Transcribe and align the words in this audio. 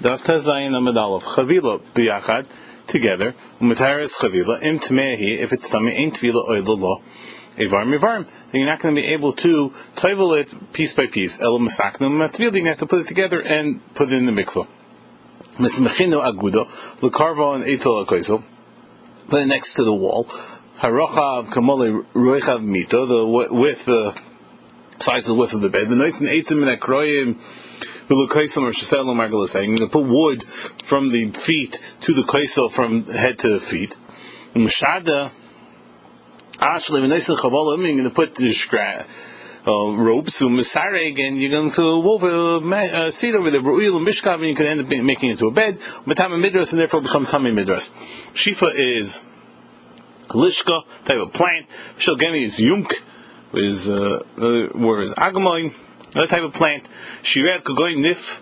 Daf 0.00 0.24
Tezayin 0.24 0.74
Amid 0.74 0.96
Aleph. 0.96 1.24
Chavila 1.24 1.78
biyachad 1.92 2.46
together. 2.86 3.34
Umataris 3.60 4.18
chavila 4.18 4.62
im 4.62 4.78
tmehi 4.78 5.40
if 5.40 5.52
it's 5.52 5.68
tummy 5.68 5.92
ain't 5.94 6.14
tvila 6.14 6.48
oilalo. 6.48 7.02
Evar 7.58 7.84
mivarim. 7.84 8.26
Then 8.48 8.62
you're 8.62 8.70
not 8.70 8.80
going 8.80 8.94
to 8.94 8.98
be 8.98 9.08
able 9.08 9.34
to 9.34 9.74
toivel 9.96 10.40
it 10.40 10.72
piece 10.72 10.94
by 10.94 11.06
piece. 11.06 11.38
El 11.42 11.58
masaknu 11.58 12.08
matvila. 12.08 12.56
You 12.56 12.64
have 12.64 12.78
to 12.78 12.86
put 12.86 13.02
it 13.02 13.08
together 13.08 13.40
and 13.42 13.82
put 13.94 14.10
it 14.10 14.14
in 14.14 14.24
the 14.24 14.32
mikvah. 14.32 14.66
Mismechino 15.58 16.24
agudo 16.24 16.66
lekarva 17.00 17.56
and 17.56 17.64
etzel 17.64 18.02
akoisel. 18.02 18.42
Put 19.28 19.42
it 19.42 19.46
next 19.48 19.74
to 19.74 19.84
the 19.84 19.92
wall. 19.92 20.24
Harochav 20.78 21.48
kamole 21.48 22.06
roichav 22.14 22.64
mito. 22.64 23.06
The 23.06 23.54
width, 23.54 23.84
the 23.84 24.18
size 24.98 25.28
of 25.28 25.34
the 25.36 25.40
width 25.42 25.52
of 25.52 25.60
the 25.60 25.68
bed. 25.68 25.90
The 25.90 25.96
nice 25.96 26.20
and 26.20 26.30
eitzim 26.30 26.66
and 26.66 26.80
akroyim 26.80 27.38
you're 28.10 29.76
going 29.76 29.76
to 29.76 29.88
put 29.88 30.06
wood 30.06 30.42
from 30.42 31.10
the 31.10 31.30
feet 31.30 31.80
to 32.00 32.12
the 32.12 32.22
kaisel, 32.22 32.70
from 32.70 33.04
head 33.04 33.38
to 33.38 33.50
the 33.50 33.60
feet. 33.60 33.96
Mashada, 34.54 35.30
actually, 36.60 37.02
when 37.02 37.10
they 37.10 37.20
say 37.20 37.36
Kabbalah, 37.36 37.76
you're 37.78 37.86
going 37.86 38.02
to 38.02 38.10
put 38.10 38.34
the 38.34 38.48
scra- 38.48 39.06
uh, 39.66 39.96
ropes, 39.96 40.34
so 40.34 40.48
Masareg, 40.48 41.18
and 41.24 41.40
you're 41.40 41.50
going 41.50 41.70
to 41.70 41.82
wove 41.82 42.24
a, 42.24 43.06
a 43.06 43.12
seat 43.12 43.34
over 43.34 43.50
there, 43.50 43.60
Ru'il 43.60 43.96
and 43.96 44.06
Mishkav, 44.06 44.34
and 44.34 44.46
you 44.46 44.56
can 44.56 44.66
end 44.66 44.80
up 44.80 44.88
making 44.88 45.28
it 45.28 45.32
into 45.32 45.46
a 45.46 45.52
bed, 45.52 45.78
Matama 46.04 46.36
Midras, 46.36 46.72
and 46.72 46.80
therefore 46.80 47.02
become 47.02 47.26
Tami 47.26 47.52
Midras. 47.52 47.92
Shifa 48.32 48.74
is 48.74 49.22
Lishka, 50.28 50.82
type 51.04 51.18
of 51.18 51.32
plant. 51.32 51.68
Shilgeni 51.96 52.42
is 52.42 52.58
Yunk, 52.58 52.92
is, 53.54 53.88
uh, 53.88 54.24
uh, 54.36 54.66
where 54.76 55.02
is 55.02 55.12
Agamoin, 55.12 55.74
another 56.14 56.28
type 56.28 56.42
of 56.42 56.52
plant. 56.52 56.88
Shiret 57.22 57.62
Kogoy 57.62 57.96
Nif 57.96 58.40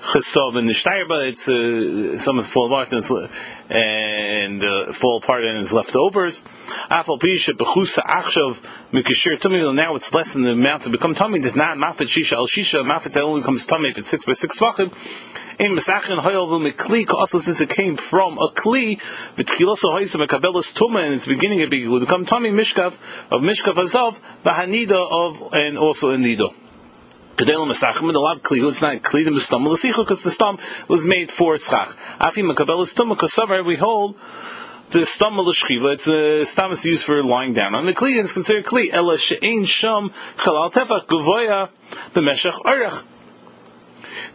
Chesov 0.00 0.56
and 0.56 0.68
Nishtayba, 0.68 1.28
it's 1.28 1.48
uh, 1.48 2.16
some 2.18 2.38
is 2.38 2.48
fall 2.48 2.66
apart 2.66 2.92
and, 2.92 3.30
and 3.68 4.64
uh, 4.64 4.92
fall 4.92 5.18
apart 5.18 5.44
and 5.44 5.58
is 5.58 5.72
leftovers. 5.72 6.44
Afal 6.90 7.18
Pisha 7.20 7.52
Bechusa 7.54 8.02
Achshav 8.04 8.56
Mikashir 8.92 9.38
Tummy. 9.40 9.60
Now 9.72 9.96
it's 9.96 10.14
less 10.14 10.34
than 10.34 10.44
the 10.44 10.52
amount 10.52 10.84
to 10.84 10.90
become 10.90 11.14
tummy. 11.14 11.40
That 11.40 11.56
not 11.56 11.76
Mafet 11.76 12.06
Shisha 12.06 12.34
El 12.34 12.46
Shisha 12.46 12.80
Mafet 12.84 13.20
only 13.20 13.40
becomes 13.40 13.66
tummy 13.66 13.90
if 13.90 13.98
it's 13.98 14.08
six 14.08 14.24
by 14.24 14.32
six 14.32 14.58
tvachim. 14.58 14.94
In 15.58 15.72
Mesachin 15.72 16.20
Hoyel 16.20 16.46
V'Mekli 16.46 17.12
also 17.12 17.38
since 17.38 17.60
it 17.60 17.68
came 17.68 17.96
from 17.96 18.38
a 18.38 18.50
kli 18.50 19.00
V'Tchiloso 19.34 19.90
Hoysa 19.90 20.24
Mekabelas 20.24 20.72
Tuma 20.72 21.04
in 21.04 21.12
its 21.12 21.26
beginning 21.26 21.58
it 21.58 21.88
would 21.88 22.00
become 22.00 22.24
tummy 22.24 22.50
Mishkav 22.50 22.96
of 23.32 23.42
Mishkav 23.42 23.76
Azov 23.76 24.20
V'Hanida 24.44 25.06
of 25.10 25.52
and 25.52 25.76
also 25.76 26.10
in 26.10 26.22
Nido. 26.22 26.54
Kedel 27.38 27.68
Masachim, 27.68 28.12
the 28.12 28.18
lot 28.18 28.42
kli, 28.42 28.66
it's 28.66 28.82
not 28.82 28.96
kli, 28.96 29.24
the 29.24 29.30
mistam, 29.30 29.64
l'sicha, 29.64 29.98
because 29.98 30.24
the 30.24 30.30
stam 30.32 30.58
was 30.88 31.06
made 31.06 31.30
for 31.30 31.56
schach. 31.56 31.86
Afi 32.18 32.42
makabel 32.42 32.84
stam, 32.84 33.10
because 33.10 33.38
we 33.64 33.76
hold 33.76 34.16
the 34.90 35.06
stam 35.06 35.38
l'shchiva, 35.38 35.92
it's 35.92 36.08
a 36.08 36.44
stam 36.44 36.72
is 36.72 36.84
used 36.84 37.04
for 37.04 37.22
lying 37.22 37.52
down. 37.52 37.76
And 37.76 37.86
the 37.86 37.94
kli 37.94 38.18
is 38.18 38.32
considered 38.32 38.64
kli, 38.64 38.88
ela 38.92 39.16
she'ein 39.16 39.64
sham, 39.66 40.10
chalal 40.36 40.72
tefach, 40.72 41.06
gavoya, 41.06 41.68
b'meshach 42.12 42.60
orach 42.62 43.04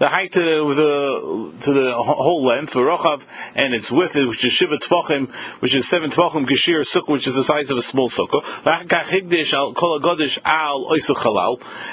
the 0.03 0.09
height 0.09 0.33
to 0.33 0.41
the 0.41 1.53
to 1.61 1.73
the 1.73 1.93
whole 1.95 2.45
length, 2.45 2.73
rochav, 2.73 3.25
and 3.55 3.73
its 3.73 3.89
width, 3.89 4.15
which 4.15 4.43
is 4.43 4.51
shiva 4.51 4.75
tvachim, 4.77 5.31
which 5.61 5.73
is 5.75 5.87
seven 5.87 6.09
tvachim 6.09 6.45
geshir 6.45 6.81
sukkah, 6.81 7.13
which 7.13 7.25
is 7.25 7.35
the 7.35 7.43
size 7.43 7.71
of 7.71 7.77
a 7.77 7.81
small 7.81 8.09
sukkah. 8.09 8.43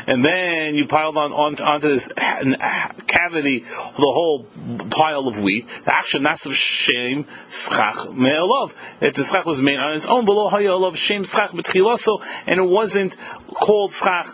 And 0.08 0.24
then 0.24 0.74
you 0.74 0.88
piled 0.88 1.16
on, 1.16 1.32
on 1.32 1.60
onto 1.60 1.88
this 1.88 2.12
cavity 2.12 3.60
the 3.60 4.10
whole 4.16 4.44
pile 4.90 5.28
of 5.28 5.38
wheat. 5.38 5.68
The 5.84 5.94
action 5.94 6.24
nasav 6.24 6.50
shem 6.50 7.26
schach 7.48 8.10
me'elov. 8.10 8.74
If 9.00 9.14
the 9.14 9.22
schach 9.22 9.46
was 9.46 9.62
made 9.62 9.78
on 9.78 9.92
its 9.92 10.06
own, 10.06 10.24
below 10.24 10.50
hayolov 10.50 10.96
shem 10.96 11.22
schach 11.22 11.52
betchilaso, 11.52 12.24
and 12.48 12.58
it 12.58 12.68
wasn't 12.68 13.16
called 13.46 13.92
schach 13.92 14.26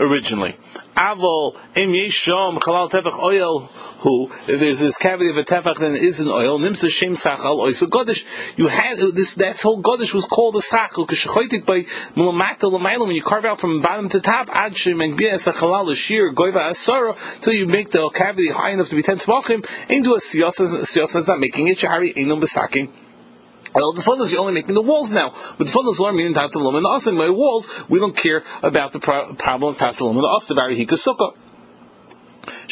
originally. 0.00 0.56
Avol 0.96 1.56
im 1.76 1.92
yeshom 1.92 2.58
chalal 2.58 2.90
tefach 2.90 3.18
oil 3.18 3.60
who 4.00 4.30
there's 4.46 4.80
this 4.80 4.96
cavity 4.96 5.28
of 5.30 5.36
a 5.36 5.44
tefach 5.44 5.76
that 5.76 5.92
is 5.92 6.20
an 6.20 6.28
oil 6.28 6.58
nimsa 6.58 6.88
shem 6.88 7.12
sachal. 7.12 7.70
So 7.72 7.86
Godish, 7.86 8.24
you 8.56 8.66
had 8.66 8.96
this 8.96 9.34
that 9.34 9.60
whole 9.60 9.82
Godish 9.82 10.14
was 10.14 10.24
called 10.24 10.56
a 10.56 10.60
sachal 10.60 11.06
because 11.06 11.24
by 11.64 11.82
mulamata 12.16 12.62
lamayla 12.62 13.06
when 13.06 13.14
you 13.14 13.22
carve 13.22 13.44
out 13.44 13.60
from 13.60 13.82
bottom 13.82 14.08
to 14.08 14.20
top 14.20 14.48
ad 14.50 14.76
shem 14.76 15.00
and 15.00 15.16
bia 15.16 15.34
sachalal 15.34 15.94
shir 15.94 16.32
goiva 16.32 16.70
asara 16.70 17.16
till 17.40 17.52
you 17.52 17.66
make 17.66 17.90
the 17.90 18.08
cavity 18.10 18.50
high 18.50 18.70
enough 18.70 18.88
to 18.88 18.96
be 18.96 19.02
ten 19.02 19.18
tvachim 19.18 19.64
into 19.90 20.14
a 20.14 20.18
siyasa 20.18 20.80
siyasa 20.80 21.16
is 21.16 21.28
not 21.28 21.38
making 21.38 21.68
it 21.68 21.76
shahari 21.76 22.14
enum 22.14 22.40
besaking. 22.40 22.90
Well, 23.72 23.92
the 23.92 24.28
you're 24.30 24.40
only 24.40 24.52
making 24.52 24.74
the 24.74 24.82
walls 24.82 25.12
now. 25.12 25.30
But 25.30 25.66
the 25.66 25.72
fun 25.72 25.86
is 25.88 26.00
learning 26.00 26.26
in 26.26 26.34
Tasalim 26.34 26.76
and 26.76 26.84
Asim. 26.84 27.16
My 27.16 27.30
walls, 27.30 27.68
we 27.88 28.00
don't 28.00 28.16
care 28.16 28.42
about 28.62 28.92
the 28.92 28.98
pro- 28.98 29.32
problem 29.34 29.74
of 29.74 29.78
Tasalim 29.78 30.16
and 30.16 30.24
Asim, 30.24 30.56
Barihika 30.56 30.98
Sukkah. 30.98 31.34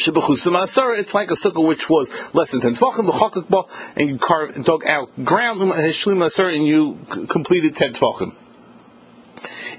It's 0.01 1.13
like 1.13 1.29
a 1.29 1.33
sukkah 1.33 1.65
which 1.65 1.89
was 1.89 2.09
less 2.33 2.51
than 2.51 2.61
ten 2.61 2.73
tvachim, 2.73 3.67
and 3.95 4.09
you 4.09 4.17
carve, 4.17 4.63
dug 4.65 4.85
out 4.85 5.11
ground, 5.23 5.61
and 5.61 6.65
you 6.65 6.99
completed 7.27 7.75
ten 7.75 7.93
tvachim. 7.93 8.35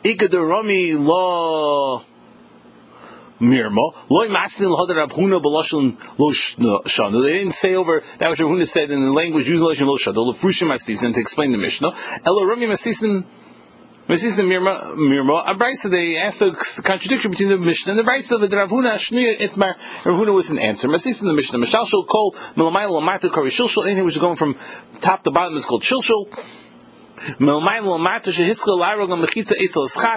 Ikadarami 0.03 0.99
law 0.99 2.03
mirma. 3.41 3.93
Loy 4.09 4.29
masnil 4.29 4.77
hadar 4.79 4.97
Rav 4.97 5.13
Huna 5.13 5.43
b'lashon 5.43 5.97
lo 6.19 6.31
shana. 6.83 7.23
They 7.23 7.39
didn't 7.39 7.55
say 7.55 7.75
over 7.75 8.03
that 8.19 8.31
which 8.31 8.41
Rav 8.41 8.51
Huna 8.51 8.67
said 8.67 8.91
in 8.91 9.03
the 9.03 9.13
language 9.13 9.49
using 9.49 9.67
lashon 9.67 9.87
lo 9.87 9.97
shana. 9.97 10.33
Lefrushim 10.33 10.69
masisin 10.71 11.15
to 11.15 11.21
explain 11.21 11.53
the 11.53 11.59
Mishnah. 11.59 11.95
Elo 12.25 12.45
rami 12.45 12.67
masisin. 12.67 13.25
Masisin 14.09 14.47
mirma 14.47 14.95
mirma. 14.97 15.43
A 15.47 15.55
brisa 15.55 15.91
they 15.91 16.19
asked 16.19 16.43
a 16.43 16.53
contradiction 16.83 17.31
between 17.31 17.49
the 17.49 17.59
Mishnah 17.59 17.93
and 17.93 17.99
the 17.99 18.11
brisa 18.11 18.43
of 18.43 18.53
Rav 18.53 18.71
Huna 18.71 18.93
shnuya 18.95 19.39
itmar. 19.39 19.77
Rav 20.05 20.17
Huna 20.19 20.35
was 20.35 20.51
an 20.51 20.59
answer. 20.59 20.89
Masisin 20.89 21.23
the 21.23 21.33
Mishnah. 21.33 21.59
Mashal 21.59 21.87
shel 21.87 22.05
kol 22.05 22.33
milamayel 22.57 23.01
lamatu 23.01 23.33
kari 23.33 23.51
shilshul. 23.51 23.87
Anything 23.87 24.05
which 24.05 24.17
is 24.17 24.21
going 24.21 24.37
from 24.37 24.57
top 25.01 25.23
to 25.25 25.31
bottom 25.31 25.57
is 25.57 25.65
called 25.65 25.83
shilshul. 25.83 26.29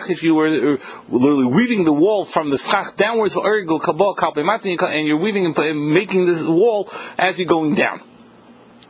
If 0.09 0.23
you 0.23 0.35
were 0.35 0.47
uh, 0.47 0.77
literally 1.09 1.45
weaving 1.45 1.83
the 1.83 1.93
wall 1.93 2.25
from 2.25 2.49
the 2.49 2.57
schach 2.57 2.95
downwards, 2.95 3.35
and 3.35 5.07
you're 5.07 5.17
weaving 5.17 5.53
and 5.55 5.93
making 5.93 6.25
this 6.25 6.43
wall 6.43 6.89
as 7.17 7.39
you're 7.39 7.47
going 7.47 7.75
down. 7.75 8.01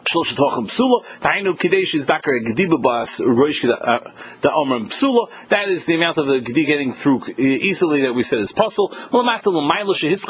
Psula, 0.04 1.04
Tainu 1.22 1.96
is 1.96 2.06
Dakar 2.06 2.40
Bas 2.82 3.20
Roish 3.20 3.70
uh, 3.70 4.12
the 4.42 4.50
Omram 4.50 4.88
Psula. 4.88 5.30
That 5.50 5.68
is 5.68 5.86
the 5.86 5.96
amount 5.96 6.18
of 6.18 6.28
the 6.28 6.42
Gedi 6.42 6.66
getting 6.66 6.92
through 6.92 7.22
uh, 7.22 7.34
easily 7.38 8.02
that 8.04 8.14
we 8.14 8.24
said 8.24 8.40
is 8.40 8.52
puzzle. 8.52 8.90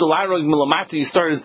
Larog 0.03 0.45
Milamata, 0.45 0.93
you 0.93 1.05
started 1.05 1.41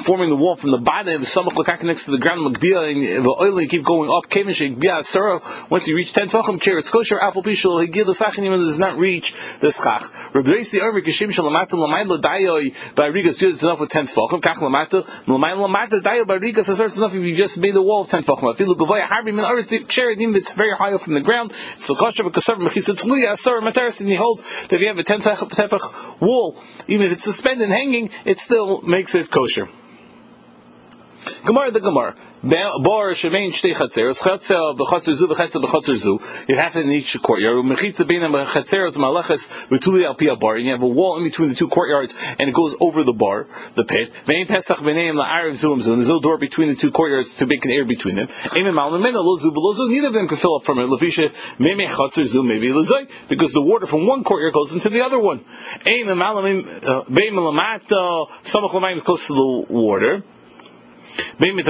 forming 0.00 0.30
the 0.30 0.36
wall 0.36 0.56
from 0.56 0.70
the 0.70 0.78
bottom. 0.78 0.98
Of 1.08 1.20
the 1.20 1.26
stomach 1.26 1.54
next 1.84 2.06
to 2.06 2.10
the 2.10 2.18
ground, 2.18 2.40
Magbia, 2.40 2.90
and 2.90 3.24
the 3.24 3.30
oil, 3.30 3.58
keep 3.66 3.84
going 3.84 4.10
up, 4.10 4.28
Kevin 4.28 4.52
Shekbia 4.52 5.04
Sura. 5.04 5.40
Once 5.70 5.88
you 5.88 5.96
reach 5.96 6.12
10 6.12 6.28
Tvachim 6.28 6.60
Chair, 6.60 6.78
it's 6.78 6.90
kosher, 6.90 7.18
Alpha 7.18 7.40
Pishul, 7.40 7.80
the 7.86 8.12
Sachanim 8.12 8.56
does 8.58 8.78
not 8.78 8.98
reach 8.98 9.32
Reisi 10.34 10.80
Ermi 10.80 11.02
Kishim 11.02 11.30
Shalamata 11.30 12.20
Dayoi, 12.20 12.94
by 12.94 13.10
Rigas, 13.10 13.42
it's 13.42 13.62
enough 13.62 13.80
with 13.80 13.90
10 13.90 14.06
Tvachim, 14.06 14.40
Kach 14.40 14.56
Lamata, 14.56 15.06
Lamata 15.26 16.00
Dayoi, 16.00 16.26
by 16.26 16.38
Rigas, 16.38 16.68
enough 16.98 17.14
if 17.14 17.22
you 17.22 17.34
just 17.34 17.60
the 17.70 17.82
wall 17.82 18.02
of 18.02 18.08
ten 18.08 18.22
tefachim. 18.22 18.54
Afilu 18.54 20.32
that's 20.32 20.52
very 20.52 20.76
high 20.76 20.92
up 20.92 21.00
from 21.02 21.14
the 21.14 21.20
ground. 21.20 21.52
It's 21.72 21.88
l'kosher 21.90 22.24
b'kasav 22.24 22.56
mechisa 22.56 22.94
tluya 22.94 23.32
asar 23.32 23.60
materis, 23.60 24.00
and 24.00 24.08
he 24.08 24.16
holds 24.16 24.42
that 24.42 24.72
if 24.72 24.80
you 24.80 24.88
have 24.88 24.98
a 24.98 25.04
ten 25.04 25.20
tefach 25.20 26.20
wall, 26.20 26.56
even 26.86 27.06
if 27.06 27.12
it's 27.12 27.24
suspended 27.24 27.64
and 27.64 27.72
hanging, 27.72 28.10
it 28.24 28.38
still 28.38 28.82
makes 28.82 29.14
it 29.14 29.30
kosher. 29.30 29.68
Gemara 31.48 31.70
the 31.70 31.80
Gemara. 31.80 32.14
Bar 32.42 33.12
shemain 33.12 33.48
shtei 33.48 33.72
chatzeros 33.72 34.20
chatzel 34.20 34.76
b'chatzer 34.76 35.14
zu 35.14 35.28
b'chatzel 35.28 35.64
b'chatzer 35.64 35.96
zu. 35.96 36.20
You 36.46 36.56
have 36.56 36.76
it 36.76 36.84
in 36.84 36.90
each 36.90 37.16
courtyard. 37.22 37.64
Mechitza 37.64 38.06
beina 38.06 38.28
b'chatzeros 38.28 38.98
malaches 38.98 39.48
v'tuli 39.70 40.04
al 40.04 40.14
pia 40.14 40.36
bar. 40.36 40.58
You 40.58 40.72
have 40.72 40.82
a 40.82 40.86
wall 40.86 41.16
in 41.16 41.24
between 41.24 41.48
the 41.48 41.54
two 41.54 41.68
courtyards, 41.68 42.18
and 42.38 42.50
it 42.50 42.54
goes 42.54 42.76
over 42.80 43.02
the 43.02 43.14
bar, 43.14 43.46
the 43.76 43.84
pit. 43.86 44.12
Vein 44.26 44.46
pesach 44.46 44.76
b'neim 44.76 45.14
la'arev 45.14 45.56
zum 45.56 45.80
zum. 45.80 45.94
There's 45.94 46.10
a 46.10 46.20
door 46.20 46.36
between 46.36 46.68
the 46.68 46.74
two 46.74 46.90
courtyards 46.90 47.36
to 47.36 47.46
make 47.46 47.64
an 47.64 47.70
air 47.70 47.86
between 47.86 48.16
them. 48.16 48.26
Eimen 48.52 48.74
mal 48.74 48.90
nemena 48.90 49.24
lo 49.24 49.36
zu 49.38 49.50
lo 49.50 49.72
zu. 49.72 49.88
Neither 49.88 50.08
of 50.08 50.12
them 50.12 50.28
can 50.28 50.36
fill 50.36 50.56
up 50.56 50.64
from 50.64 50.80
it. 50.80 50.90
Lefisha 50.90 51.32
meme 51.58 51.88
chatzer 51.88 52.26
zu 52.26 52.42
maybe 52.42 52.68
lezay 52.68 53.08
because 53.26 53.54
the 53.54 53.62
water 53.62 53.86
from 53.86 54.06
one 54.06 54.22
courtyard 54.22 54.52
goes 54.52 54.74
into 54.74 54.90
the 54.90 55.00
other 55.00 55.18
one. 55.18 55.38
Eimen 55.86 56.18
mal 56.18 56.42
bein 56.42 56.58
uh, 56.84 57.04
malamata 57.08 58.28
samach 58.44 58.74
l'mayim 58.74 59.02
close 59.02 59.28
to 59.28 59.32
the 59.32 59.72
water. 59.72 60.22
If 61.40 61.68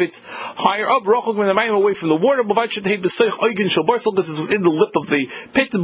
it's 0.00 0.22
higher 0.24 0.88
up, 0.88 1.06
away 1.06 1.94
from 1.94 2.08
the 2.08 2.16
water, 2.16 2.42
this 2.44 4.28
is 4.28 4.40
within 4.40 4.62
the 4.62 4.70
lip 4.70 4.96
of 4.96 5.08
the 5.08 5.28
pit. 5.52 5.70
The 5.70 5.78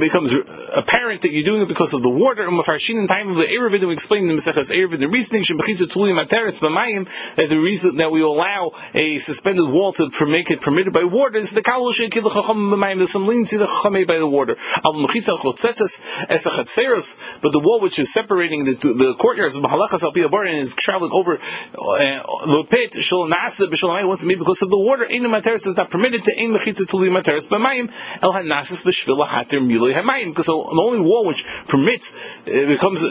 becomes 0.00 0.34
apparent 0.72 1.22
that 1.22 1.30
you're 1.30 1.44
doing 1.44 1.62
it 1.62 1.68
because 1.68 1.94
of 1.94 2.02
the 2.02 2.10
water. 2.10 2.42
In 2.42 3.06
time 3.06 3.30
of 3.30 3.36
the 3.36 3.46
Erevin, 3.46 3.86
we 3.86 3.92
explain 3.92 4.26
the 4.26 4.34
Mesechas 4.34 4.74
Erevin, 4.74 4.98
the 5.00 5.08
reasoning 5.08 5.44
that 7.36 7.48
the 7.48 7.58
reason 7.58 7.96
that 7.96 8.10
we 8.10 8.22
allow 8.22 8.72
a 8.94 9.18
suspended 9.18 9.68
wall 9.68 9.92
to 9.92 10.26
make 10.26 10.50
it 10.50 10.60
permitted 10.60 10.92
by 10.92 11.04
water 11.04 11.38
is 11.38 11.52
the 11.52 11.62
Kal 11.62 11.92
There's 11.92 13.10
some 13.10 13.26
leniency 13.26 13.58
by 13.58 14.18
the 14.18 14.26
water. 14.26 14.56
But 17.42 17.52
the 17.52 17.60
wall 17.60 17.80
which 17.80 17.89
is 17.98 18.12
separating 18.12 18.64
the, 18.64 18.74
the 18.74 19.14
courtyards 19.18 19.56
of 19.56 19.62
Mahalachas 19.62 20.02
Al 20.02 20.40
and 20.40 20.56
is 20.58 20.74
traveling 20.74 21.12
over 21.12 21.36
uh, 21.36 21.38
the 21.74 22.64
pit, 22.68 22.94
Shal 22.94 23.28
Nasa 23.28 23.68
B'Shalamai 23.68 24.06
wants 24.06 24.22
to 24.22 24.28
be 24.28 24.34
because 24.34 24.62
of 24.62 24.70
the 24.70 24.78
water. 24.78 25.04
Ein 25.04 25.22
Materis 25.22 25.66
is 25.66 25.76
not 25.76 25.90
permitted 25.90 26.24
to 26.24 26.32
Ein 26.32 26.52
Mechitza 26.52 26.86
Tuli 26.88 27.08
Materis 27.08 27.48
B'Mayim 27.48 27.92
El 28.22 28.32
Hanasas 28.32 28.84
B'Shvila 28.84 29.26
Hatir 29.26 29.60
Milei 29.60 29.94
Hamayim 29.94 30.30
because 30.30 30.46
the 30.46 30.52
only 30.54 31.00
wall 31.00 31.26
which 31.26 31.46
permits 31.66 32.14
it 32.46 32.68
becomes 32.68 33.04
uh, 33.04 33.08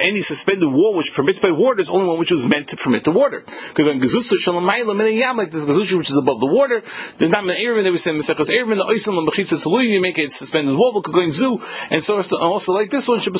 any 0.00 0.22
suspended 0.22 0.70
wall 0.70 0.94
which 0.94 1.14
permits 1.14 1.38
by 1.38 1.50
water 1.50 1.80
is 1.80 1.90
only 1.90 2.06
one 2.06 2.18
which 2.18 2.32
was 2.32 2.46
meant 2.46 2.68
to 2.68 2.76
permit 2.76 3.04
the 3.04 3.12
water. 3.12 3.40
Because 3.40 3.86
when 3.86 4.00
Gezusha 4.00 4.36
Shalamayim 4.36 5.18
Yam 5.18 5.36
like 5.36 5.50
this 5.50 5.66
Gezusha 5.66 5.98
which 5.98 6.10
is 6.10 6.16
above 6.16 6.40
the 6.40 6.46
water, 6.46 6.82
the 7.18 7.28
Dam 7.28 7.46
Erevin 7.46 7.84
that 7.84 7.92
we 7.92 7.98
say 7.98 8.12
Mesechas 8.12 8.48
Erevin 8.48 8.76
the 8.76 8.84
Oisam 8.84 9.26
Mechitza 9.26 9.62
Tuli 9.62 9.92
you 9.92 10.00
make 10.00 10.18
it 10.18 10.32
suspended 10.32 10.76
wall 10.76 11.00
going 11.00 11.32
zoo 11.32 11.60
and 11.90 12.02
so 12.02 12.22
also 12.38 12.72
like 12.72 12.90
this 12.90 13.08
one 13.08 13.18
should 13.18 13.32
be 13.32 13.38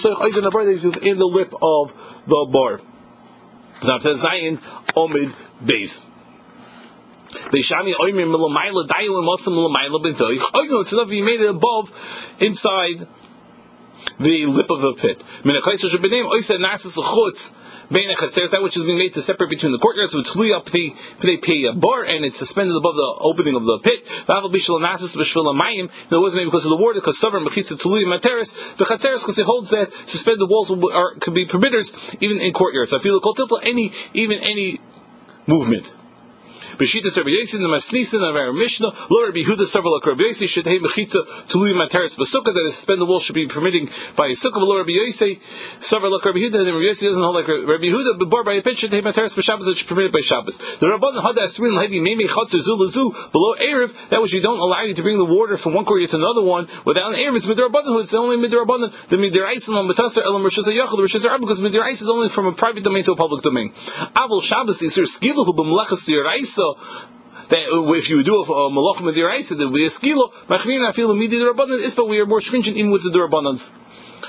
in 1.03 1.19
the 1.19 1.27
lip 1.27 1.53
of 1.63 1.95
the 2.27 2.47
bar. 2.51 2.81
Now 3.83 3.99
Zayin 3.99 4.59
Omid 4.95 5.35
Base. 5.65 6.07
Beishami 7.31 7.95
Oimir 7.95 8.27
Milamayla 8.27 8.87
Dailin 8.87 9.25
Muslim 9.25 9.57
Milamayla 9.57 10.01
Bintoy. 10.03 10.39
Oigno, 10.39 10.73
oh, 10.73 10.81
it's 10.81 10.93
enough 10.93 11.11
you 11.11 11.25
made 11.25 11.41
it 11.41 11.49
above, 11.49 11.91
inside 12.39 13.09
the 14.21 14.47
lip 14.47 14.71
of 14.71 14.81
the 14.81 14.95
pit. 14.95 15.25
Oisa 15.45 16.59
That 17.93 18.63
which 18.63 18.77
is 18.77 18.85
being 18.85 18.99
made 18.99 19.13
to 19.15 19.23
separate 19.23 19.51
between 19.51 19.73
the 19.73 19.79
courtyards, 19.79 20.15
which 20.15 20.29
flew 20.29 20.55
up 20.55 20.67
the 20.71 20.95
bar, 21.75 22.05
and 22.05 22.25
it's 22.25 22.39
suspended 22.39 22.75
above 22.77 22.97
the 22.97 23.17
opening 23.21 23.55
of 23.55 23.65
the 23.65 23.79
pit. 23.79 24.09
It 24.11 24.27
wasn't 26.11 26.45
because 26.45 26.65
of 26.65 26.71
the 26.71 26.77
water, 26.77 27.01
because 27.01 27.21
Savar 27.21 27.41
Mechisa 27.45 27.77
Tului 27.77 28.05
Materis, 28.07 28.55
the 28.77 28.85
Chatzeres, 28.85 29.21
because 29.21 29.39
it 29.39 29.47
holds 29.47 29.71
that 29.71 29.93
suspended 30.07 30.49
walls 30.49 30.71
are, 30.71 31.15
could 31.21 31.35
be 31.35 31.47
permitters 31.47 31.95
even 32.21 32.39
in 32.41 32.53
courtyards. 32.53 32.93
I 32.93 32.99
feel 32.99 33.21
any 33.63 33.93
even 34.15 34.39
any 34.43 34.81
movement. 35.47 35.97
B'shita 36.79 37.15
Rabbi 37.17 37.31
Yossi, 37.31 37.59
the 37.59 37.69
Masnisin 37.69 38.29
of 38.29 38.35
our 38.37 38.53
Mishnah, 38.53 38.93
Lo 39.11 39.25
Rabbi 39.27 39.43
Huda 39.43 39.67
several 39.67 39.95
like 39.95 40.07
Rabbi 40.07 40.25
Yossi, 40.25 40.49
should 40.49 40.67
have 40.67 40.81
Mechitza 40.81 41.25
Tului 41.49 41.75
Materis 41.75 42.17
Basukkah, 42.17 42.55
that 42.55 42.65
is 42.65 42.75
suspend 42.75 43.01
the 43.01 43.07
wall 43.07 43.21
should 43.21 43.35
be 43.35 43.47
permitting 43.47 43.89
by 44.17 44.27
a 44.27 44.31
sukkah, 44.31 44.57
Lo 44.57 44.79
Rabbi 44.79 44.93
Yossi, 44.93 45.41
several 45.83 46.13
like 46.13 46.25
Rabbi 46.25 46.39
Huda, 46.39 46.61
and 46.61 46.67
Rabbi 46.67 46.87
Yossi 46.91 47.05
doesn't 47.05 47.23
hold 47.23 47.35
like 47.35 47.49
Rabbi 47.49 47.89
Huda, 47.93 48.19
but 48.19 48.31
bar 48.31 48.45
by 48.45 48.55
a 48.55 48.63
pit 48.63 48.79
should 48.79 48.93
have 48.93 49.05
Materis 49.05 49.37
B'Shabbos, 49.37 49.67
which 49.67 49.83
is 49.83 49.89
permitted 49.89 50.13
by 50.13 50.21
Shabbos. 50.21 50.59
The 50.79 50.87
Rabban 50.87 51.21
Hada 51.21 51.43
Asrin 51.45 51.79
Levi 51.79 52.01
Mimi 52.01 52.27
Chatzar 52.29 52.61
Zulazu, 52.61 53.33
below 53.33 53.55
Erev, 53.57 54.09
that 54.09 54.23
which 54.23 54.33
you 54.33 54.41
don't 54.41 54.59
allow 54.59 54.83
you 54.83 54.95
to 54.95 55.03
bring 55.03 55.19
the 55.19 55.25
water 55.25 55.57
from 55.57 55.75
one 55.75 55.85
courtyard 55.85 56.11
to 56.11 56.17
another 56.17 56.43
one 56.43 56.69
without 56.85 57.13
an 57.13 57.19
Erev, 57.19 57.37
is 57.37 57.47
Midrabban, 57.47 57.85
who 57.85 57.99
is 57.99 58.15
only 58.15 58.37
Midrabban, 58.37 58.91
the 59.09 59.17
Midraisim 59.17 59.77
on 59.77 59.89
Matasar 59.89 60.23
Elam 60.23 60.43
Rosh 60.43 60.59
Hashanah, 60.59 60.99
Rosh 60.99 61.17
Hashanah, 61.17 61.41
because 61.41 61.61
Midrais 61.61 62.01
is 62.01 62.09
only 62.09 62.29
from 62.29 62.47
a 62.47 62.53
private 62.53 62.85
domain 62.85 63.05
to 63.05 63.13
a 63.13 63.17
public 63.17 63.43
domain. 63.43 63.73
Avol 64.15 64.43
Shabbos, 64.43 64.81
Yisur 64.81 65.05
Skiluhu 65.05 65.55
B'Melechas 65.55 66.09
Yiraisa, 66.09 66.62
that 67.49 67.65
uh, 67.73 67.93
if 67.93 68.09
you 68.09 68.23
do 68.23 68.37
a, 68.37 68.43
a 68.43 68.71
malachim 68.71 69.05
with 69.05 69.17
your 69.17 69.31
eyes, 69.31 69.49
that 69.49 69.69
we 69.69 69.85
a 69.85 69.89
skilo, 69.89 70.33
machnina 70.49 70.93
feel 70.95 71.15
midi 71.15 71.39
the 71.39 71.45
rabbanon 71.45 71.79
is, 71.79 71.95
but 71.95 72.09
we 72.09 72.21
are 72.21 72.27
more 72.27 72.41
stringent 72.41 72.77
even 72.77 72.91
with 72.91 73.03
the 73.03 73.19
rabbanons 73.19 73.73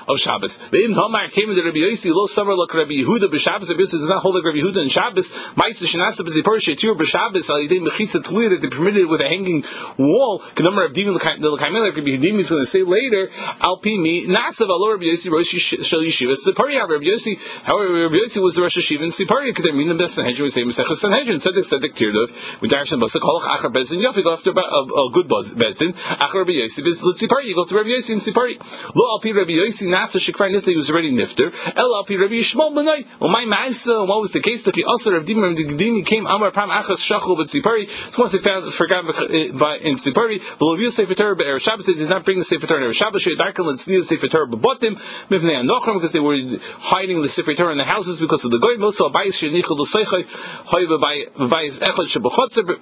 of 0.07 0.18
Shabbos. 0.19 0.57
Ve'im 0.72 0.94
Hamar 0.94 1.30
came 1.30 1.50
into 1.50 1.63
Rabbi 1.63 1.80
Yossi, 1.80 2.13
lo 2.13 2.25
summer 2.25 2.56
like 2.56 2.74
Rabbi 2.74 2.92
Yehuda 2.92 3.30
b'Shabbos, 3.31 3.69
Rabbi 3.69 3.81
Yossi 3.81 4.00
does 4.00 4.10
not 4.10 4.22
hold 4.22 4.36
like 4.36 4.45
Rabbi 4.45 4.60
Yehuda 4.60 4.84
in 4.84 4.90
Shabbos, 4.90 5.31
Ma'isa 5.56 5.86
shenasa 5.86 6.22
b'zipar 6.22 6.57
shetir 6.57 6.95
b'Shabbos, 6.95 7.50
al 7.50 7.60
yidei 7.60 7.81
mechitza 7.81 8.22
tluya, 8.24 8.50
that 8.50 8.62
they 8.62 8.69
permitted 8.69 9.07
with 9.07 9.22
a 9.22 9.28
hanging 9.28 9.63
wall, 9.98 10.42
the 10.56 10.63
number 10.63 10.86
of 10.86 10.94
divim 10.94 11.16
l'kaimel, 11.16 11.51
like 11.86 11.95
Rabbi 11.95 12.10
Yehudim 12.10 12.36
is 12.36 12.50
going 12.50 12.62
to 12.62 12.66
say 12.66 12.84
later, 12.84 13.30
al 13.62 13.78
pi 13.78 13.98
mi, 13.98 14.25
nasav 14.28 14.69
alo 14.69 14.92
Rabbi 14.92 15.06
Yossi, 15.06 15.31
rosh 15.31 15.48
shel 15.48 16.01
yeshiva, 16.01 16.34
Sipari, 16.34 16.80
Rabbi 16.80 17.06
Yossi, 17.06 17.40
however, 17.63 17.94
Rabbi 18.04 18.16
Yossi 18.16 18.42
was 18.42 18.56
the 18.56 18.62
Rosh 18.62 18.78
Hashiva 18.78 19.01
in 19.01 19.10
Sipari, 19.10 19.54
could 19.56 19.66
there 19.66 19.74
mean 19.74 19.88
the 19.88 19.95
best 19.95 20.16
Sanhedrin, 20.16 20.44
we 20.44 20.50
say 20.50 20.63
Mesechus 20.63 20.98
Sanhedrin, 20.98 21.38
Sedek 21.38 21.63
Sedek 21.63 21.94
Tirdov, 21.94 22.62
we 22.62 22.69
darshan 22.69 23.00
basak, 23.00 23.22
halach 23.22 23.48
achar 23.57 23.72
bezin, 23.72 24.01
yofi, 24.04 24.24
go 24.24 24.34
after 24.34 24.51
a, 24.51 25.10
good 25.12 25.28
bezin, 25.28 25.94
achar 25.94 26.40
Rabbi 26.40 26.54
Yossi, 26.54 26.84
biz 26.84 27.01
Sipari, 27.01 27.45
you 27.45 27.56
go 27.56 27.66
to 27.66 27.75
Rabbi 27.75 27.90
Yossi 27.90 28.12
in 28.12 28.18
Sipari, 28.18 28.57
lo 28.95 29.12
al 29.12 29.19
pi 29.19 29.31
Rabbi 29.31 29.54
Yossi, 29.54 29.82
nasa 29.88 30.18
shikvar 30.18 30.50
nifta, 30.51 30.68
he 30.68 30.77
was 30.77 30.89
already 30.89 31.12
nifter. 31.12 31.53
El 31.75 31.95
al 31.95 32.03
Rabbi 32.03 32.33
Yishmael 32.33 32.74
benay. 32.74 33.06
Well, 33.19 33.30
my 33.30 33.45
ma'isa, 33.45 34.07
what 34.07 34.21
was 34.21 34.31
the 34.31 34.39
case 34.39 34.63
that 34.63 34.74
the 34.74 34.85
Asar 34.88 35.15
of 35.15 35.25
Dimar 35.25 35.47
and 35.47 35.57
Gedimi 35.57 36.06
came 36.06 36.25
Amar 36.25 36.51
Pam 36.51 36.69
Achas 36.69 37.01
Shachol 37.01 37.38
but 37.38 37.47
Tzipari. 37.47 37.88
Once 38.18 38.31
they 38.31 38.39
found 38.39 38.71
forgot 38.74 39.06
uh, 39.07 39.27
by 39.57 39.77
in 39.77 39.95
Tzipari, 39.95 40.39
the 40.57 40.65
Leviu 40.65 40.91
Sefer 40.91 41.15
Torah 41.15 41.35
be'er 41.35 41.59
Shabbos. 41.59 41.85
They 41.85 41.94
did 41.94 42.09
not 42.09 42.25
bring 42.25 42.38
the 42.38 42.44
Sefer 42.44 42.68
Torah 42.68 42.85
in 42.85 42.91
Shabbos. 42.94 43.21
Shei 43.21 43.35
Darkel 43.35 43.69
and 43.69 43.77
Tzniya 43.77 44.03
Sefer 44.03 44.27
Torah 44.27 44.47
b'botim 44.47 45.00
mivnei 45.30 45.62
anochram 45.62 45.95
because 45.95 46.12
they 46.12 46.19
were 46.19 46.38
hiding 46.80 47.21
the 47.21 47.30
Sefer 47.30 47.53
Torah 47.53 47.71
in 47.71 47.77
the 47.77 47.85
houses 47.85 48.19
because 48.19 48.45
of 48.45 48.51
the 48.51 48.59
goy. 48.59 48.81
Also, 48.83 49.09
Abayis 49.09 49.38
shenichol 49.38 49.77
l'seichai 49.77 50.25
hoy 50.65 50.85
b'bayis 50.85 51.80
echad 51.80 52.07
shebachotzer 52.07 52.80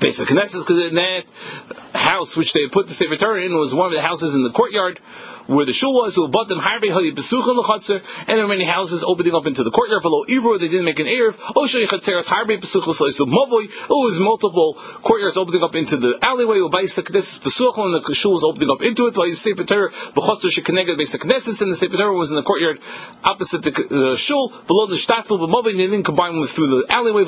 basic 0.00 0.28
Knesset, 0.28 0.66
because 0.66 0.88
in 0.88 0.96
that 0.96 1.24
house 1.94 2.36
which 2.36 2.52
they 2.52 2.68
put 2.68 2.88
the 2.88 2.94
Sefer 2.94 3.16
Torah 3.16 3.42
in 3.42 3.54
was 3.54 3.74
one 3.74 3.86
of 3.86 3.92
the 3.92 4.02
houses 4.02 4.34
in 4.34 4.42
the 4.42 4.50
courtyard 4.50 5.00
where 5.50 5.66
the 5.66 5.72
shul 5.72 5.94
was, 5.94 6.16
and 6.16 6.32
there 6.32 6.56
were 8.46 8.48
many 8.48 8.64
houses 8.64 9.02
opening 9.02 9.34
up 9.34 9.46
into 9.46 9.64
the 9.64 9.70
courtyard. 9.70 10.02
Below 10.02 10.24
Ivor, 10.28 10.58
they 10.58 10.68
didn't 10.68 10.84
make 10.84 11.00
an 11.00 11.06
Erev. 11.06 11.34
It 13.80 13.88
was 13.88 14.20
multiple 14.20 14.74
courtyards 15.02 15.36
opening 15.36 15.64
up 15.64 15.74
into 15.74 15.96
the 15.96 16.16
alleyway. 16.22 16.60
And 16.60 16.72
the 16.72 18.14
shul 18.14 18.32
was 18.32 18.44
opening 18.44 18.70
up 18.70 18.82
into 18.82 19.08
it. 19.08 19.16
And 19.16 19.30
the 19.30 19.34
Sefer 21.74 21.96
Torah 21.96 22.14
was 22.14 22.30
in 22.30 22.36
the 22.36 22.42
courtyard 22.42 22.78
opposite 23.24 23.62
the, 23.62 23.72
the 23.72 24.14
shul. 24.16 24.52
Below 24.68 24.86
the 24.86 24.94
Shtafel, 24.94 25.64
they 25.64 25.72
didn't 25.72 26.04
combine 26.04 26.36
them 26.36 26.46
through 26.46 26.68
the 26.68 26.84
alleyway. 26.92 27.24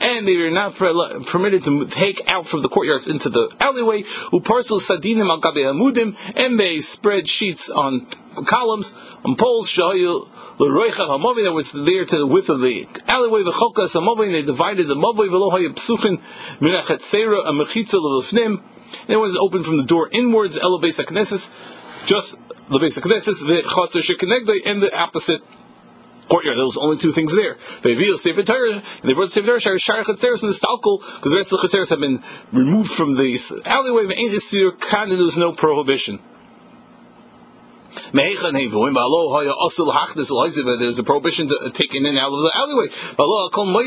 And 0.00 0.26
they 0.26 0.36
were 0.36 0.50
not 0.50 0.63
Uh, 0.64 1.22
permitted 1.26 1.64
to 1.64 1.86
take 1.86 2.26
out 2.26 2.46
from 2.46 2.62
the 2.62 2.70
courtyards 2.70 3.06
into 3.06 3.28
the 3.28 3.54
alleyway. 3.60 4.02
Uparsul 4.02 4.80
Sadinim 4.80 5.28
al 5.28 6.42
and 6.42 6.58
they 6.58 6.80
spread 6.80 7.28
sheets 7.28 7.68
on 7.68 8.06
columns, 8.46 8.96
on 9.26 9.36
poles, 9.36 9.68
shayu, 9.68 10.26
l'roicha 10.58 11.44
that 11.44 11.52
was 11.52 11.72
there 11.72 12.06
to 12.06 12.16
the 12.16 12.26
width 12.26 12.48
of 12.48 12.60
the 12.60 12.86
alleyway, 13.06 13.42
v'cholkas 13.42 13.94
hamavi, 13.94 14.32
they 14.32 14.42
divided 14.42 14.88
the 14.88 14.94
mavi, 14.94 15.28
v'lohaya 15.28 15.68
psuchin, 15.74 16.18
seira, 16.60 17.46
a 17.46 17.52
l'lefnim, 17.52 18.62
and 19.02 19.10
it 19.10 19.18
was 19.18 19.36
open 19.36 19.62
from 19.62 19.76
the 19.76 19.84
door 19.84 20.08
inwards, 20.12 20.58
elevate 20.58 20.94
knesses, 20.94 21.52
just 22.06 22.38
the 22.70 22.78
basic 22.78 23.04
knesses, 23.04 23.44
v'chatzer 23.44 24.00
shekenegdoi, 24.00 24.66
and 24.70 24.80
the 24.80 24.98
opposite 24.98 25.42
courtyard. 26.28 26.56
There 26.56 26.64
was 26.64 26.76
only 26.76 26.96
two 26.96 27.12
things 27.12 27.34
there. 27.34 27.56
They 27.82 27.90
revealed 27.94 28.20
Sefer 28.20 28.42
Torah, 28.42 28.74
and 28.74 28.82
they 29.02 29.12
brought 29.12 29.30
Sefer 29.30 29.46
Torah, 29.46 29.60
Shar 29.60 29.78
Shar 29.78 30.02
Chatzeres 30.02 30.42
and 30.42 30.50
the 30.52 30.56
Stalkel, 30.56 31.00
because 31.16 31.30
the 31.30 31.36
rest 31.36 31.52
of 31.52 31.60
the 31.60 31.68
Chatzeres 31.68 31.90
have 31.90 32.00
been 32.00 32.22
removed 32.52 32.90
from 32.90 33.12
the 33.12 33.36
alleyway. 33.66 34.06
There 34.06 35.24
was 35.24 35.36
no 35.36 35.52
prohibition. 35.52 36.18
There's 38.12 38.42
a 40.98 41.04
prohibition 41.04 41.46
to 41.48 41.70
take 41.72 41.94
in 41.94 42.04
and 42.06 42.18
out 42.18 42.32
of 42.32 42.42
the 42.42 42.50
alleyway. 42.56 42.88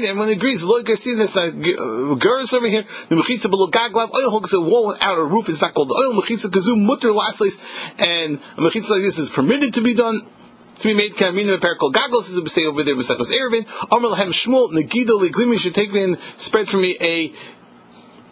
Everyone 0.08 0.30
agrees. 0.30 0.64
Girls 0.64 2.54
over 2.54 2.68
here. 2.68 2.86
The 3.10 3.16
mechitza 3.16 3.50
below 3.50 3.68
gaglav 3.68 4.14
oil 4.14 4.30
hooks 4.32 4.54
a 4.54 4.62
wall 4.62 4.88
without 4.88 5.18
a 5.18 5.24
roof. 5.24 5.50
It's 5.50 5.62
not 5.62 5.74
called 5.74 5.92
oil 5.92 6.14
mechitza 6.14 6.50
kazum 6.50 6.86
mutter 6.86 7.12
lastly, 7.12 7.50
and 8.00 8.40
a 8.58 8.62
mechitza 8.62 8.92
like 8.92 9.02
this 9.02 9.18
is 9.18 9.30
permitted 9.30 9.74
to 9.74 9.82
be 9.82 9.94
done 9.94 10.26
to 10.80 10.88
be 10.88 10.94
made 10.94 11.14
kamina 11.14 11.58
perikol 11.58 11.92
gagos 11.92 12.30
is 12.30 12.38
a 12.38 12.50
say 12.50 12.66
over 12.66 12.84
there 12.84 12.96
b'sechos 12.96 13.32
erevin. 13.34 13.68
Amar 13.92 14.16
lahem 14.16 14.30
shmuel 14.30 14.72
negido 14.72 15.22
liglimi 15.22 15.58
should 15.60 15.76
take 15.76 15.92
me 15.92 16.04
and 16.04 16.18
spread 16.38 16.68
for 16.68 16.78
me 16.78 16.96
a 17.02 17.34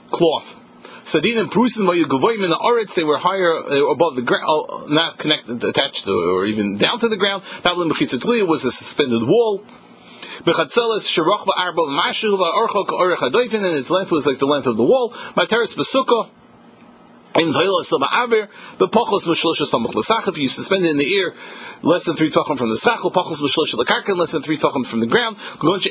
cloth. 0.10 0.62
Sadin 1.04 1.38
and 1.38 1.52
Prusin 1.52 1.86
Gavoim 1.86 2.44
in 2.44 2.50
the 2.50 2.58
Oretz, 2.58 2.96
they 2.96 3.04
were 3.04 3.20
higher, 3.20 3.54
above 3.92 4.16
the 4.16 4.24
ground, 4.24 4.66
uh, 4.68 4.88
not 4.88 5.20
connected, 5.20 5.64
attached 5.64 6.08
or 6.08 6.46
even 6.46 6.78
down 6.78 6.98
to 6.98 7.10
the 7.10 7.16
ground. 7.16 7.44
Babylon 7.64 7.92
Mechisatliya 7.92 8.48
was 8.48 8.66
a 8.66 8.72
suspended 8.72 9.22
wall. 9.22 9.64
Bechatzeles 10.40 11.08
Sharach 11.08 11.48
Arba 11.48 11.82
Mashu 11.84 12.36
Orchok 12.36 12.88
Orech 12.88 13.54
and 13.54 13.66
its 13.68 13.92
length 13.92 14.12
was 14.12 14.26
like 14.26 14.40
the 14.40 14.48
length 14.48 14.66
of 14.66 14.78
the 14.78 14.84
wall. 14.84 15.12
Materis 15.12 15.76
Besukkah 15.76 16.28
In 17.38 17.52
but 17.52 18.92
pachos 18.92 19.26
v'shlosha 19.28 19.68
samach 19.68 19.94
l'sach. 19.94 20.30
If 20.30 20.38
you 20.38 20.48
suspend 20.48 20.86
it 20.86 20.92
in 20.92 20.98
the 20.98 21.12
ear, 21.16 21.34
less 21.82 22.06
than 22.06 22.16
three 22.16 22.30
tachim 22.30 22.58
from 22.58 22.70
the 22.70 22.78
sachel, 22.78 23.12
pachos 23.12 23.42
v'shlosha 23.42 23.74
l'karka, 23.74 24.16
less 24.16 24.32
than 24.32 24.42
three 24.42 24.58
tachim 24.58 24.86
from 24.86 25.02
the 25.02 25.06
ground. 25.06 25.36
Govei 25.36 25.86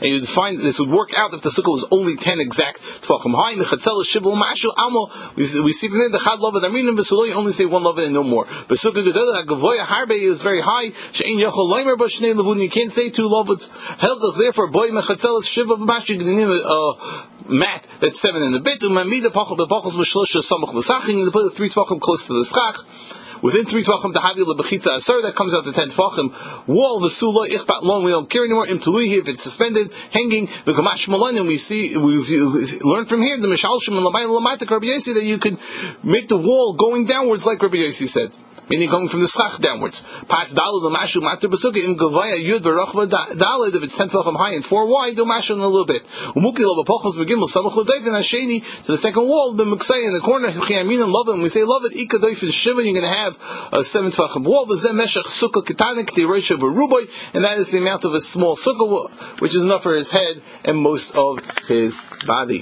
and 0.00 0.10
you'd 0.10 0.26
find 0.26 0.58
this 0.58 0.80
would 0.80 0.88
work 0.88 1.12
out 1.14 1.34
if 1.34 1.42
the 1.42 1.50
sukkah 1.50 1.70
was 1.70 1.84
only 1.90 2.16
ten 2.16 2.40
exact 2.40 2.80
tachim 3.02 3.34
high. 3.34 3.54
The 3.54 3.64
chatzel 3.64 4.02
shivul 4.02 4.34
mashu 4.34 4.72
amo. 4.74 5.10
We 5.36 5.72
see 5.72 5.88
from 5.88 5.98
there 5.98 6.08
the 6.08 6.18
chad 6.18 6.40
love 6.40 6.56
and 6.56 6.64
aminim 6.64 6.96
v'sulo 6.96 7.26
you 7.26 7.34
only 7.34 7.52
say 7.52 7.66
one 7.66 7.82
love 7.82 7.98
and 7.98 8.14
no 8.14 8.22
more. 8.22 8.46
But 8.46 8.78
sukkah 8.78 9.06
gedolah 9.06 9.44
gavoy 9.44 9.78
harbe 9.80 10.12
is 10.12 10.40
very 10.40 10.62
high. 10.62 10.92
She'in 11.12 11.38
b'shnei 11.38 12.34
levun. 12.34 12.60
You 12.60 12.70
can't 12.70 12.90
say 12.90 13.10
two 13.10 13.28
lovets. 13.28 13.68
Helgach 13.68 14.38
therefore 14.38 14.68
boy 14.68 14.88
mechatzel 14.88 15.42
shivav 15.42 15.86
mashu 15.86 16.18
uh, 16.64 17.26
mat 17.48 17.86
that's 18.00 18.20
seven 18.20 18.42
in 18.42 18.52
the 18.52 18.60
bit. 18.60 18.80
Umamida 18.80 19.30
pachol 19.30 19.56
bepachos 19.56 19.92
v'shlosha 19.92 20.40
samach 20.40 20.72
l'sachin. 20.72 21.18
You 21.18 21.30
put 21.30 21.52
three 21.52 21.68
tvachim 21.68 22.00
close 22.00 22.26
to 22.26 22.34
the 22.34 22.44
schach. 22.44 22.78
Within 23.42 23.66
three 23.66 23.82
tvachim, 23.82 24.12
the 24.12 24.20
havil 24.20 24.44
lebechitza 24.44 24.96
asar 24.96 25.22
that 25.22 25.34
comes 25.34 25.52
out 25.54 25.64
to 25.64 25.72
ten 25.72 25.88
tvachim. 25.88 26.66
Wall 26.66 27.00
the 27.00 27.10
sula 27.10 27.48
ichbat 27.48 27.82
long. 27.82 28.04
We 28.04 28.12
don't 28.12 28.30
care 28.30 28.44
anymore. 28.44 28.68
Im 28.68 28.78
tuluhi 28.78 29.18
if 29.18 29.28
it's 29.28 29.42
suspended, 29.42 29.92
hanging 30.10 30.48
the 30.64 30.72
gamash 30.72 31.08
malon. 31.08 31.36
And 31.36 31.48
we 31.48 31.56
see 31.56 31.96
we 31.96 32.16
learn 32.82 33.06
from 33.06 33.22
here 33.22 33.38
the 33.38 33.48
mishalshim 33.48 33.96
and 33.96 34.06
lamayim 34.06 34.28
lamatik 34.28 34.70
Rabbi 34.70 34.86
that 34.86 35.24
you 35.24 35.38
can 35.38 35.58
make 36.02 36.28
the 36.28 36.38
wall 36.38 36.74
going 36.74 37.06
downwards 37.06 37.44
like 37.44 37.62
Rabbi 37.62 37.76
Yossi 37.76 38.08
said 38.08 38.36
meaning 38.72 38.88
going 38.88 39.06
from 39.06 39.20
the 39.20 39.28
schach 39.28 39.58
downwards. 39.58 40.00
Pas 40.28 40.54
dalad 40.54 40.82
l'mashu 40.82 41.20
matter 41.20 41.46
b'sukkah 41.46 41.84
im 41.84 41.94
gavaya 41.94 42.38
yud 42.40 42.60
v'rachva 42.60 43.06
dalad 43.06 43.74
if 43.74 43.82
it's 43.82 43.98
ten 43.98 44.08
tefachim 44.08 44.34
high 44.34 44.54
and 44.54 44.64
four 44.64 44.86
wide, 44.86 45.14
do 45.14 45.26
mashu 45.26 45.50
in 45.56 45.60
a 45.60 45.68
little 45.68 45.84
bit. 45.84 46.02
Umuki 46.34 46.60
lo 46.60 46.82
b'pochos 46.82 47.18
begimel 47.20 47.50
samach 47.52 47.76
l'doif 47.76 48.06
and 48.06 48.16
hasheni 48.16 48.64
to 48.84 48.92
the 48.92 48.98
second 48.98 49.28
wall 49.28 49.52
The 49.52 49.64
b'muksay 49.64 50.06
in 50.06 50.14
the 50.14 50.20
corner 50.20 50.50
chiyamin 50.52 51.02
and 51.02 51.12
love 51.12 51.28
it. 51.28 51.32
When 51.32 51.42
we 51.42 51.50
say 51.50 51.64
love 51.64 51.84
it 51.84 51.94
ika 51.94 52.18
doif 52.18 52.42
is 52.42 52.54
shiva, 52.54 52.82
you're 52.82 52.94
going 52.94 53.02
to 53.02 53.18
have 53.22 53.36
a 53.72 53.84
seven 53.84 54.10
tefachim 54.10 54.44
wall. 54.44 54.64
The 54.64 54.74
V'zem 54.74 54.94
meshach 54.94 55.28
sukkah 55.40 55.62
ketanik 55.62 56.08
tiroisha 56.08 56.56
v'ruboy 56.56 57.10
and 57.34 57.44
that 57.44 57.58
is 57.58 57.70
the 57.72 57.78
amount 57.78 58.06
of 58.06 58.14
a 58.14 58.20
small 58.20 58.56
sukkah 58.56 59.10
which 59.40 59.54
is 59.54 59.62
enough 59.62 59.82
for 59.82 59.94
his 59.94 60.10
head 60.10 60.40
and 60.64 60.78
most 60.78 61.14
of 61.14 61.44
his 61.68 62.00
body. 62.26 62.60